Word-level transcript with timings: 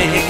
the 0.00 0.29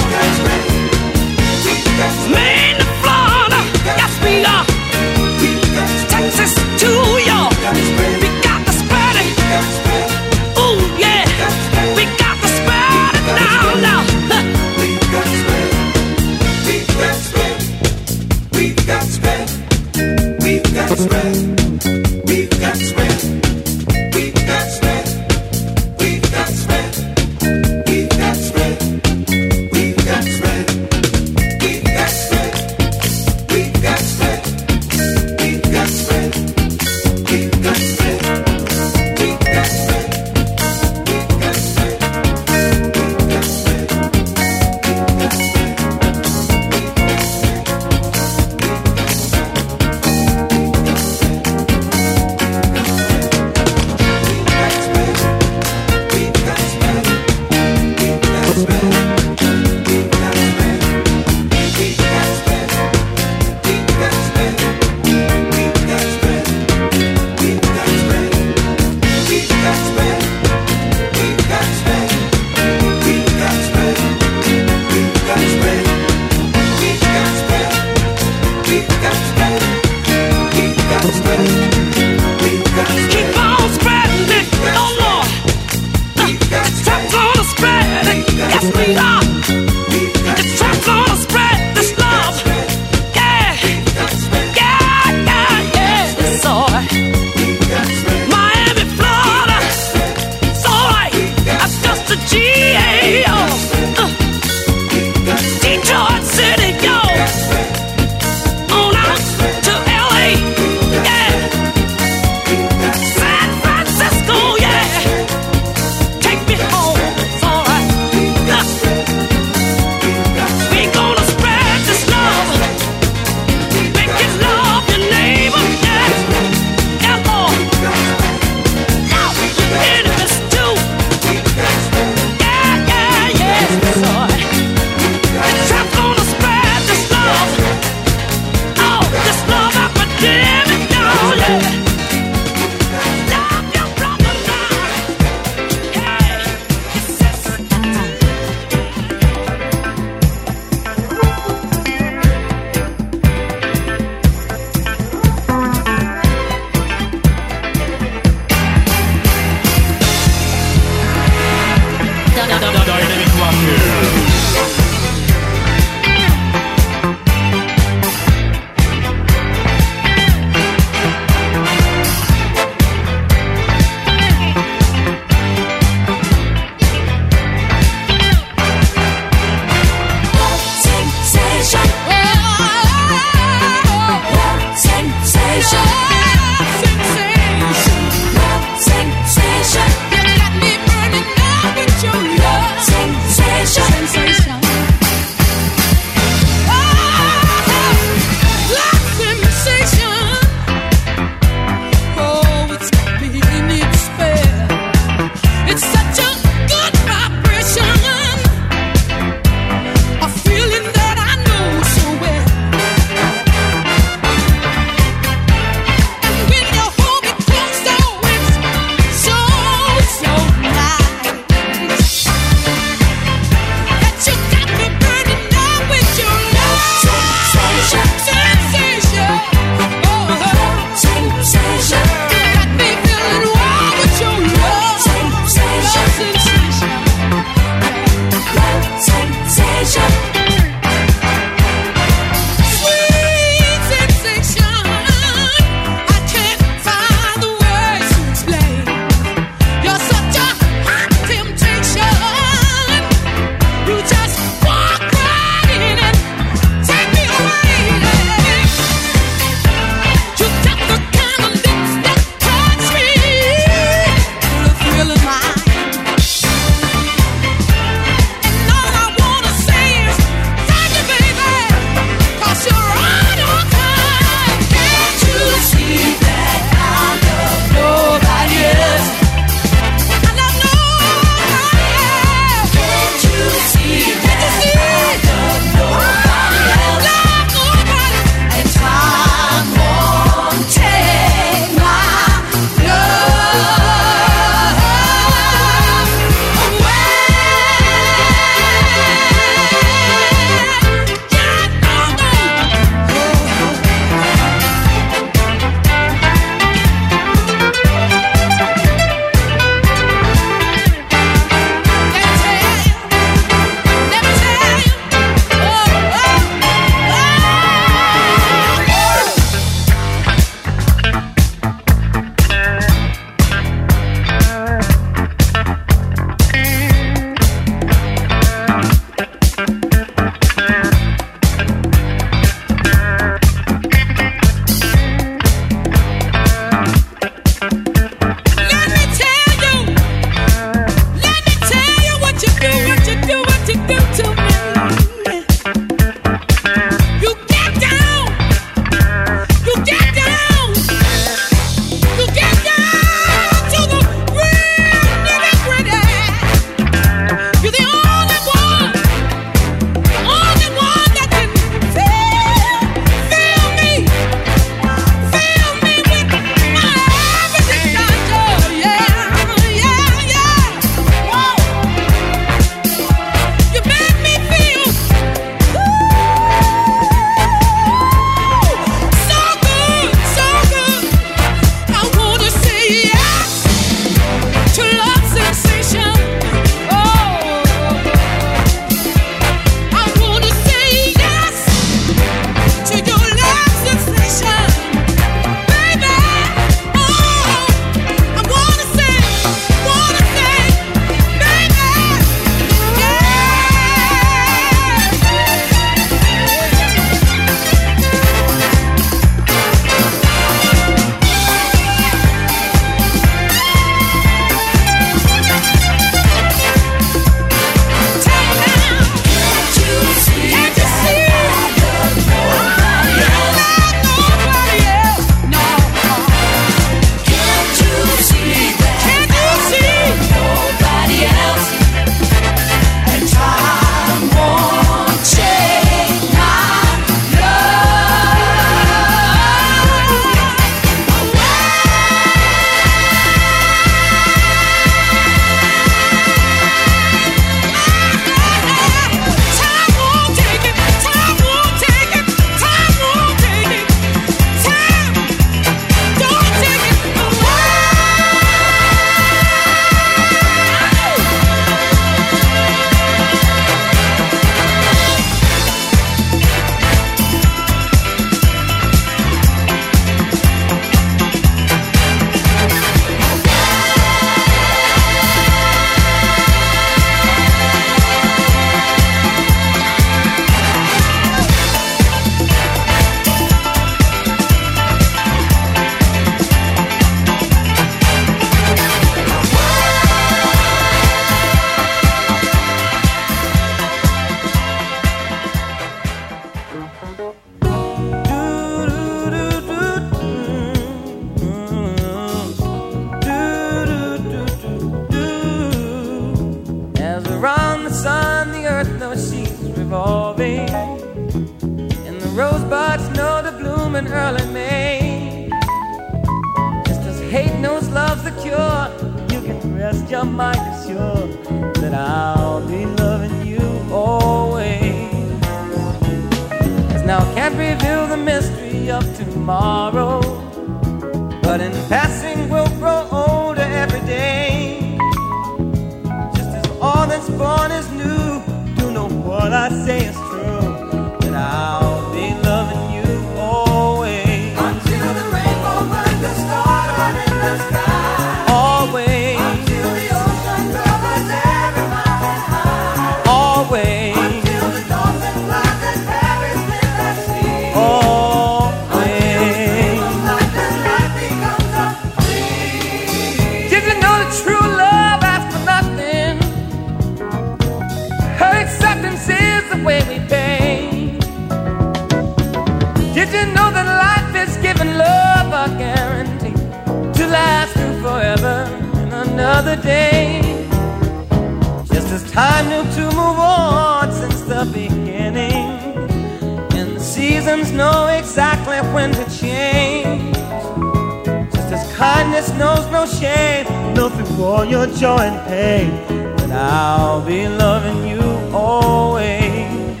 for 594.86 594.98
joy 594.98 595.18
and 595.18 595.48
pain, 595.48 596.34
but 596.36 596.50
I'll 596.50 597.24
be 597.24 597.48
loving 597.48 598.06
you 598.08 598.20
always. 598.52 600.00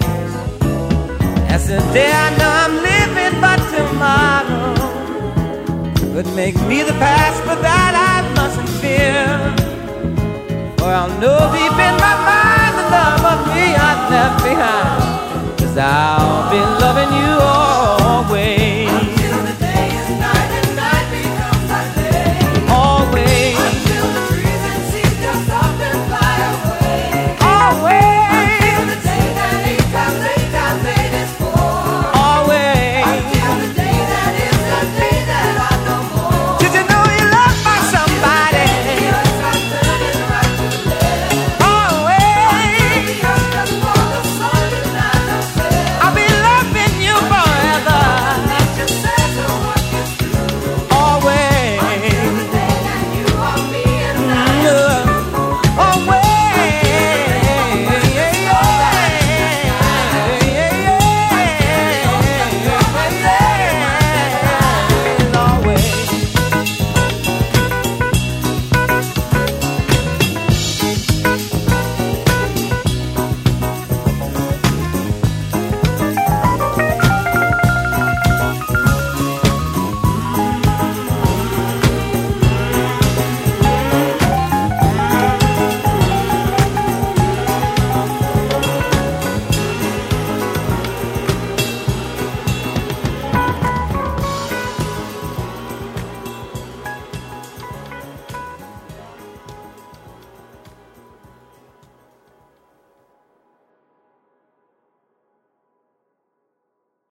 As 1.48 1.68
the 1.68 1.80
day 1.92 2.12
I 2.12 2.28
know 2.38 2.52
I'm 2.64 2.74
living 2.90 3.40
but 3.40 3.60
tomorrow 3.74 4.74
could 6.12 6.34
make 6.34 6.56
me 6.68 6.82
the 6.82 6.92
past, 6.94 7.42
but 7.46 7.60
that 7.62 7.94
I 7.94 8.16
mustn't 8.34 8.68
fear. 8.80 9.26
For 10.78 10.90
I'll 10.98 11.08
know 11.20 11.38
deep 11.56 11.78
in 11.88 11.96
my 12.06 12.16
mind 12.30 12.72
the 12.78 12.86
love 12.96 13.24
of 13.32 13.40
me 13.54 13.66
I've 13.88 14.10
left 14.10 14.38
behind, 14.44 15.58
cause 15.58 15.76
I'll 15.76 16.50
be 16.50 16.60
loving 16.82 17.12
you 17.20 17.32
always. 17.40 18.75